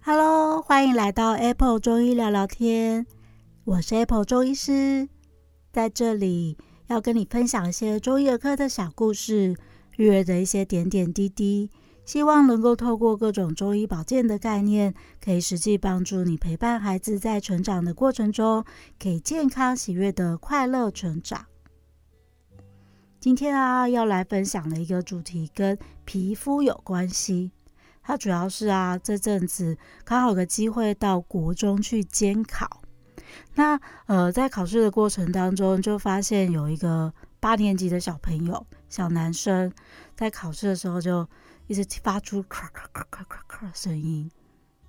[0.00, 3.06] Hello，欢迎来到 Apple 中医聊聊天，
[3.64, 5.08] 我是 Apple 中医师，
[5.72, 6.56] 在这里
[6.86, 9.56] 要跟你分享一些中医儿科的小故事，
[9.96, 11.70] 育儿的一些点点滴滴，
[12.06, 18.64] 希望能够透过各种中医保健的概念，可以实际帮助你陪伴孩子在成长的过程中，
[18.98, 21.44] 可以健康喜悦的快乐成长。
[23.18, 27.50] 今天啊，要来分享的一个主题跟皮肤有关系。
[28.04, 32.82] 它主要是啊，这阵子刚好有个机会到国中去监考。
[33.56, 39.72] 那呃，在考试的过程当中，就发现有一个八年级的小朋友，小男生，
[40.14, 41.28] 在考试的时候就
[41.66, 44.30] 一直发出咔咔咔咔咔咔的声音。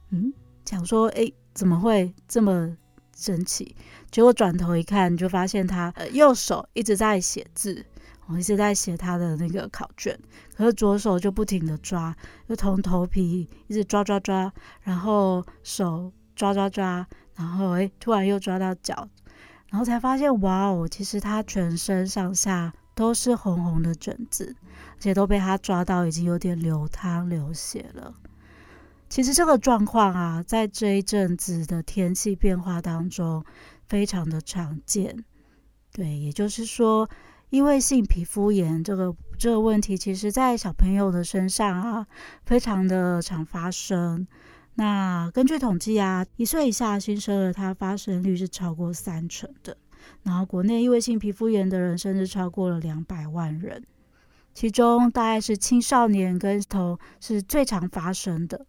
[0.10, 0.34] 嗯，
[0.66, 2.76] 想说，哎，怎么会这么
[3.16, 3.76] 神奇？
[4.12, 7.86] 结果转头一看，就发现他呃右手一直在写字。
[8.30, 10.20] 我一直在写他的那个考卷，
[10.54, 12.14] 可是左手就不停的抓，
[12.46, 19.08] 就从头皮一直抓抓抓，然后手抓抓抓，然后诶，突然又抓到脚，
[19.70, 24.56] 然后才发现哇哦，其实他全身上下都是红红的疹子，
[24.96, 28.14] 而且都被他抓到已经有点流汤流血了。
[29.08, 33.46] 其实这个状况啊，在这一阵子的天气变化当中
[33.88, 35.24] 非常的常见，
[35.94, 37.08] 对，也就是说。
[37.50, 42.06] 异位性皮肤炎这个这个问题，其实在小朋友的身上啊，
[42.46, 44.28] 非常的常发生。
[44.76, 49.78] 那根据统计啊，一岁以下新生儿，它发生率是超过三成的。
[50.24, 53.84] 然后国内异位性皮肤炎的人甚至超过了两百万人，
[54.54, 58.66] 其中大概是青少年跟头是最常发生的。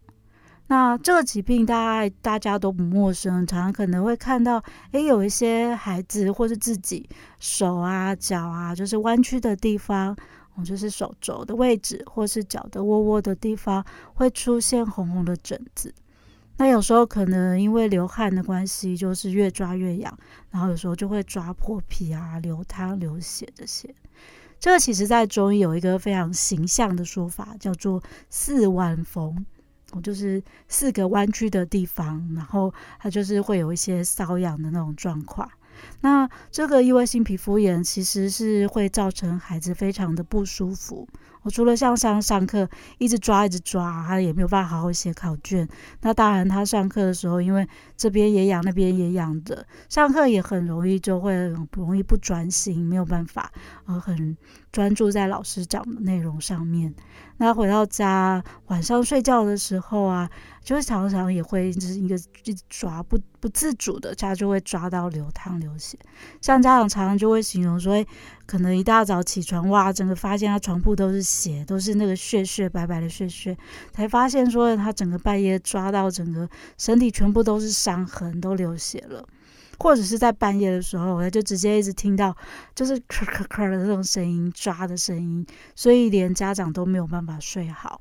[0.67, 7.09] 那这个疾病大概大家都不陌生，常常可能会看到，诶，有一些孩子或是自己
[7.39, 10.15] 手啊、脚啊，就是弯曲的地方，
[10.53, 15.91] 哦，就是手肘的位置，或是脚的窝窝的地方，会出现红红的疹子。
[16.59, 20.15] 那有时候可能因为流汗的关系，就是越抓越痒，
[20.51, 23.95] 然后有时候就会抓破皮啊、流汤流血这些。
[24.59, 29.45] 这个其实在中医有一个非常形象的说法，叫做四弯风。
[30.03, 35.49] 就是四个弯曲的地方，然后它就是会有一些瘙痒的那种状况。
[36.01, 41.07] 那这个异位性皮肤炎其实是会造成孩子非常的不舒服。
[41.41, 45.65] 我除了像上上课一直抓一直抓，他也没有办法好好写考卷。
[46.01, 51.33] 那当然，他上课的时候，因为这边也痒，那边也痒的，上课也很容易就会
[51.71, 53.49] 容易不专心，没有办法
[53.85, 54.35] 呃很
[54.73, 56.93] 专注在老师讲的内容上面。
[57.37, 60.29] 那回到家晚上睡觉的时候啊，
[60.61, 65.97] 就是常常也会就是一个一直抓不不自主的，他就会抓到流汤流流血。
[66.41, 68.03] 像家长常常就会形容说，
[68.45, 73.55] 可能一大早起床，哇，整个发现他床铺都是血，都是那个血血白白的血血，
[73.91, 79.23] 才发现说他整个半夜抓到整个身体全部都是伤痕，都流血了。
[79.81, 82.35] 或者是在半夜的时候，我就直接一直听到
[82.75, 87.97] 就是咔咔咔的这种声音，抓的声音，所以连家长都没有办法睡好。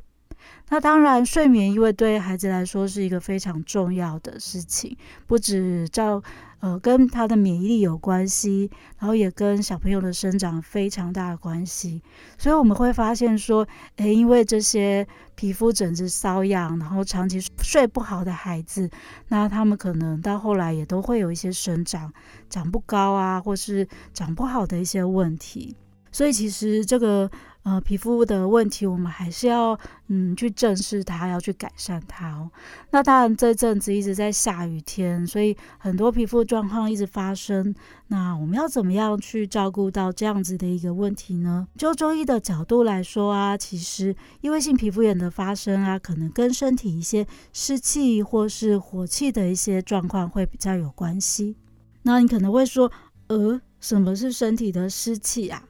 [0.71, 6.22] 那当然，睡眠因为对孩子来说是一个非常重要的事情，不止照
[6.60, 12.03] 呃跟他的免疫力有关系，然后也跟小朋友的生长非常大的关系。
[12.37, 13.66] 所以我们会发现说，
[13.97, 18.91] 诶，因为这些皮肤疹子瘙痒，然后长期睡不好的孩子，
[19.28, 22.12] 那他们可能到后来也都会有一些生长
[22.50, 25.76] 长不高啊，或是长不好的一些问题。
[26.13, 27.31] 所以其实这个。
[27.65, 32.51] 呃，皮肤的问题，我们还是要嗯去正视它，要去改善它哦。
[32.93, 37.75] 那当然，这阵子一直在下雨天，所以很多皮肤状况一直发生。
[38.07, 41.69] 那我们要怎么样去照顾到这样子的一个问题呢？
[41.77, 51.56] 就中医的角度来说啊，其实异位性皮肤炎的发生啊，可能跟身体一些湿气或是火气的一些状况会比较有关系。
[52.03, 52.91] 那你可能会说，
[53.27, 55.62] 呃，什么是身体的湿气啊？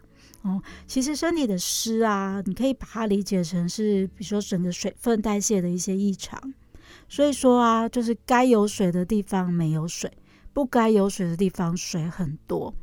[0.87, 6.55] 其实身体的湿啊，你可以把它理解成是，比如说整个水分代谢的一些异常。
[7.09, 10.11] 所以说啊，就是该有水的地方没有水，
[10.53, 12.75] 不该有水的地方水很多。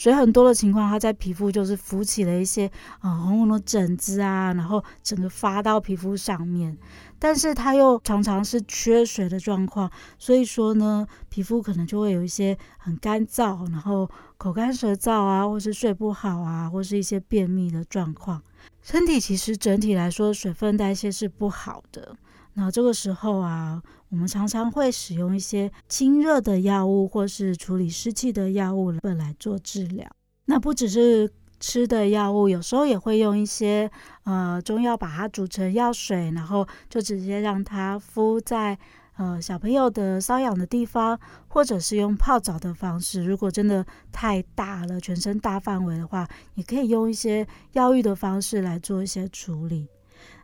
[0.00, 2.66] 水很多的情况，它在皮肤就是浮起了一些
[3.00, 6.74] 啊、红红的疹子啊，然后整个发到皮肤上面。
[7.18, 14.08] 但是它又常常是缺水的状况，所以说呢，皮肤可能就会有一些很干燥，然后
[14.38, 18.40] 口干舌燥啊，或是睡不好啊，或是一些便秘的状况。
[18.80, 22.16] 身体其实整体来说水分代谢是不好的。
[22.54, 30.04] 那这个时候啊，我们常常会使用一些清热的药物，或是处理湿气的药物来做治疗。
[30.46, 31.30] 那不只是
[31.60, 33.88] 吃的药物，有时候也会用一些
[34.24, 38.76] 呃中药把它煮成药水，然后就直接让它敷在
[39.16, 41.16] 呃小朋友的瘙痒的地方，
[41.46, 43.22] 或者是用泡澡的方式。
[43.22, 49.86] 如果真的太大了，全身大范围的话，也可以用一些药浴的方式来做一些处理。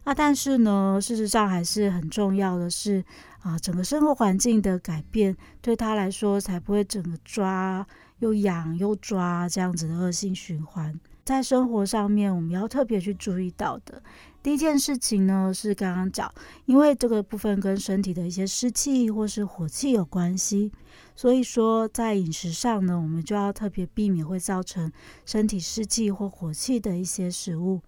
[0.07, 3.05] 那但是呢，事实上还是很重要的是
[3.41, 7.85] 啊、整个生活环境的改变对他来说才不会整个抓
[8.21, 10.99] 又痒又抓这样子的恶性循环。
[11.25, 14.01] 在生活上面，我们要特别去注意到的
[14.45, 16.33] 第一件事情呢，是刚刚讲，
[16.67, 20.71] 因为这个部分跟身体的一些湿气或是火气有关系，
[21.17, 24.91] 所以说在饮食上呢，我们就要特别避免会造成
[25.25, 27.81] 身体湿气或火气的一些食物。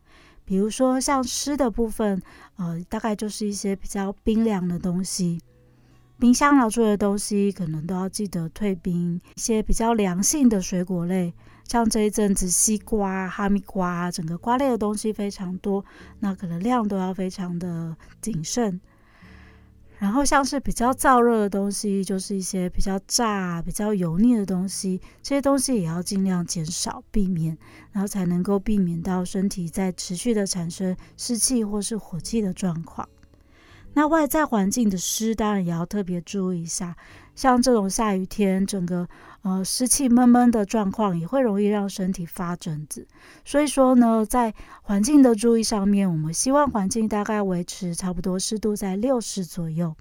[0.48, 2.22] 比如说像吃的部分，
[2.56, 5.38] 呃，大概就是一些比较冰凉的东西，
[6.18, 9.20] 冰箱拿出来的东西可能都要记得退冰。
[9.36, 11.34] 一些比较凉性的水果类，
[11.68, 15.84] 像这一阵子西瓜、哈密瓜，整个瓜类的东西非常多，
[16.20, 18.80] 那可能量都要非常的谨慎。
[19.98, 27.58] 然后像是比较燥热的东西，就是一些比较炸、比较油腻的东西，这些东西也要尽量减少避免，
[27.90, 33.08] 然后才能够避免到身体在持续的产生湿气或是火气的状况。
[33.94, 36.96] 那外在环境的湿，当然也要特别注意一下。
[37.34, 39.08] 像这种下雨天，整个
[39.42, 43.06] 呃湿气闷闷的状况，也会容易让身体发疹子。
[43.44, 49.96] 所以说呢，在环境的注意上面，我们希望环境大概维持差不多湿度在六十左右。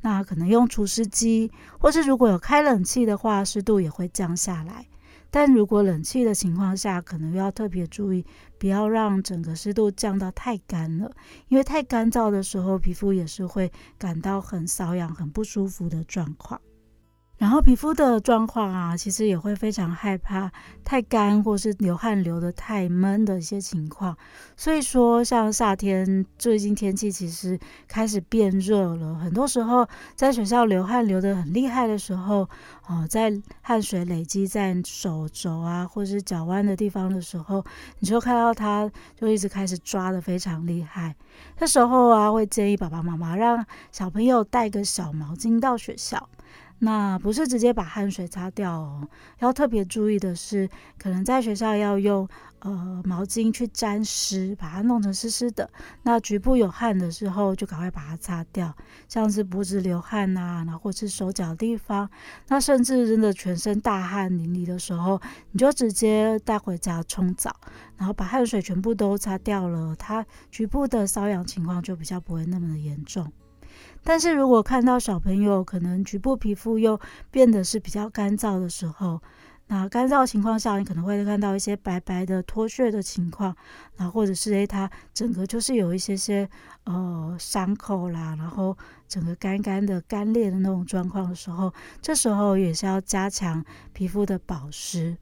[0.00, 4.86] 那可能用除湿机，或是如果有开冷气的话，湿度也会降下来。
[5.30, 8.24] 但如果冷气的情况下，可能要特别注意，
[8.58, 11.10] 不要让整个湿度降到太干了，
[11.48, 16.58] 因为太干燥的时候，皮肤也是会感到很瘙痒、很不舒服的状况。
[17.38, 20.50] 然后皮肤的状况啊，其实也会非常害怕
[20.84, 24.16] 太干或是流汗流得太闷的一些情况。
[24.56, 27.56] 所以说，像夏天最近天气其实
[27.86, 29.86] 开始变热了，很多时候
[30.16, 32.48] 在学校流汗流得很厉害的时候，
[32.88, 33.32] 哦、在
[33.62, 37.64] 汗水累积在手肘啊或是脚腕的地方的时候，
[38.00, 41.14] 你就看到它就一直开始抓得非常厉害。
[41.56, 46.28] 这时候啊，会建议爸爸妈妈让小朋友带个小毛巾到学校。
[46.80, 49.08] 那不是直接把汗水擦掉哦，
[49.40, 52.28] 要特别注意的是，可能在学校要用
[52.60, 55.68] 呃毛巾去沾湿，把它弄成湿湿的。
[56.04, 58.72] 那局部有汗的时候，就赶快把它擦掉，
[59.08, 62.08] 像是脖子流汗呐、啊，然后或是手脚地方，
[62.46, 65.20] 那甚至真的全身大汗淋漓的时候，
[65.50, 67.54] 你就直接带回家冲澡，
[67.96, 73.32] 然后把汗水全部都擦掉了，它局部的瘙痒情况就比较不会那么的严重。
[74.02, 76.98] 但是如果看到小朋友可能局部皮肤又
[77.30, 79.20] 变得是比较干燥的时候，
[79.66, 83.54] 那干燥情况下，你可能会看到一些白白的脱屑的情况，
[83.96, 86.48] 然后或者是诶，它整个就是有一些些
[86.84, 88.76] 呃伤口啦，然后
[89.08, 91.72] 整个干干的干裂的那种状况的时候，
[92.02, 95.16] 这时候也是要加强皮肤的保湿。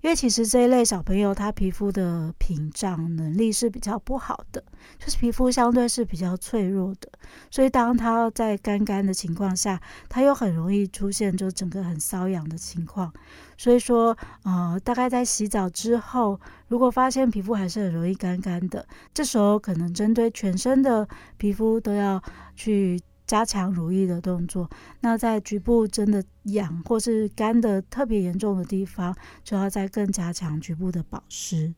[0.00, 4.60] 因为其实这一类小朋友，他皮肤的屏障能力是比较不好的，
[4.98, 7.08] 就是皮肤相对是比较脆弱的，
[7.52, 13.12] 所以当他在干干的情况下，他又很容易出现就整个很瘙痒的情况。
[13.56, 22.20] 所以说，呃，大概在洗澡之后，如果发现皮肤还是很容易干干的，这时候可能针对全身的皮肤都要
[22.56, 23.00] 去。
[23.32, 24.68] 加强乳液的动作，
[25.00, 31.74] 那在局部真的痒或是干的特别严重的地方，就要再更加强局部的保湿。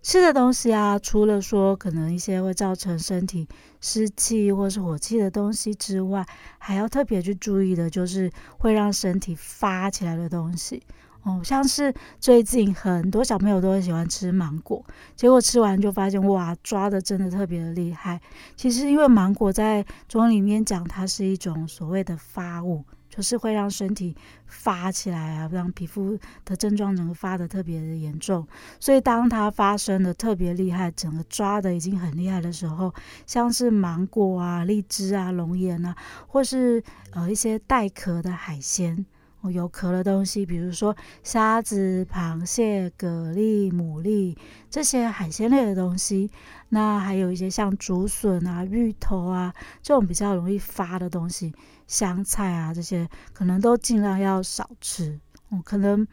[0.00, 3.46] 吃的东西啊，除了说可能一些会造成身体
[3.82, 10.82] 湿气或是火气的东西之外，还要特别去注意的就是会让身体发起来的东西。
[11.24, 14.84] 哦，像是最近很多小朋友都很喜欢吃芒果，
[15.16, 18.20] 结果吃完就发现哇，抓的真的特别的厉害。
[18.54, 24.14] 其实因为芒果在中医里面讲，它是一种所谓的发物，就是会让身体
[24.46, 28.46] 发起来啊，让皮肤的症状整个发的特别的严重。
[28.78, 32.92] 所以当它发生的特别厉害，整个抓的已经很厉害的时候，
[33.26, 39.06] 像是芒果啊、荔枝啊、龙眼啊，或是呃一些带壳的海鲜。
[39.52, 44.36] 有壳的东西，比如说虾子、螃蟹、蛤蜊、牡蛎
[44.70, 46.30] 这些海鲜类的东西，
[46.68, 51.54] 那还有一些像竹笋啊、芋头啊这种比较容易发的东西，
[51.86, 55.18] 香菜啊这些，可能都尽量要少吃。
[55.50, 56.06] 嗯，可能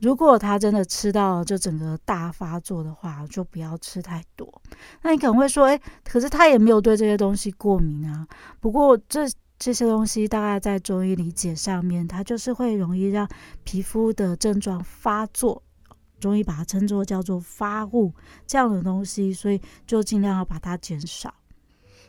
[0.00, 4.62] 如果他真的吃到就整个大发作的话，就不要吃太多。
[5.02, 8.26] 那你可能会说，诶，可是他也没有对这些东西过敏啊。
[8.60, 9.26] 不过这。
[9.64, 13.28] 这些东西大概在中医理解上面，它就是会容易让
[13.62, 15.62] 皮肤的症状发作，
[16.18, 18.12] 中医把它称作叫做发物
[18.44, 21.32] 这样的东西，所以就尽量要把它减少。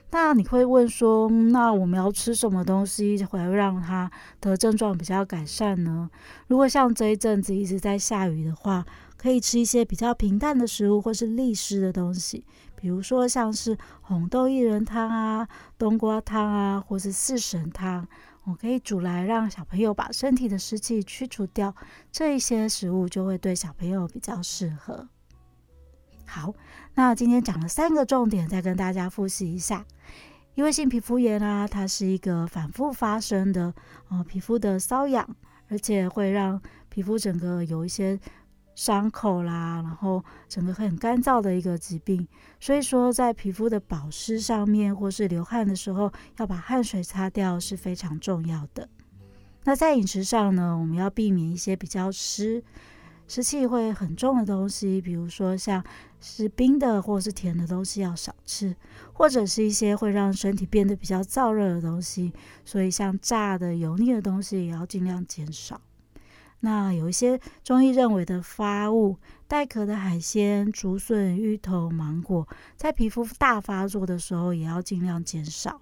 [0.09, 4.09] 那你会问说，那我们要吃什么东西会让它
[4.41, 6.09] 的症状比较改善呢？
[6.47, 8.83] 如果像这一阵子一直在下雨的话，
[9.15, 12.43] 可以吃一些比较平淡的食物，或是利湿的东西，
[12.83, 15.47] 比如说像是红豆薏仁汤啊、
[15.77, 18.05] 冬瓜汤啊，或是四神汤，
[18.43, 21.73] 我可以煮来让小朋友把身体的湿气驱除掉，
[22.11, 25.07] 这一些食物就会对小朋友比较适合。
[26.25, 26.53] 好，
[26.95, 29.85] 那今天讲了三个重点，再跟大家复习一下。
[30.55, 33.73] 异位性皮肤炎啊，它是一个反复发生的，
[34.09, 35.25] 呃，皮肤的瘙痒，
[35.69, 38.19] 而且会让皮肤整个有一些
[38.75, 42.27] 伤口啦，然后整个很干燥的一个疾病。
[42.59, 48.87] 所以说，在皮肤的保湿上面，或是流汗的时候，要把汗水擦掉是非常重要的。
[49.65, 52.63] 那在饮食上呢，我们要避免一些比较湿。
[53.25, 55.81] 湿气会很重的东西，比如说像
[56.19, 58.75] 是冰的或是甜的东西要少吃，
[59.13, 62.33] 或者是一些会让身体变得比较燥热的东西，
[62.65, 65.79] 所以像炸的、油腻的东西也要尽量减少。
[66.65, 69.17] 那有一些中医认为的发物，
[69.49, 75.81] 带壳的海鲜、竹笋、芋头、芒果，在皮肤大发作的时候也要尽量减少。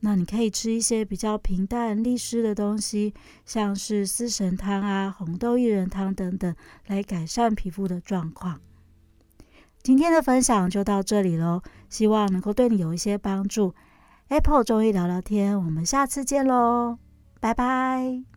[0.00, 3.12] 那你可以吃一些比较平淡利湿的东西，
[3.44, 6.54] 像是四神汤啊、红豆薏仁汤等等，
[6.86, 8.58] 来改善皮肤的状况。
[9.82, 13.74] 今天的分享就到这里喽，希望能够对你有一些帮助。
[14.28, 16.96] Apple 中医聊聊天，我们下次见喽，
[17.40, 18.33] 拜拜。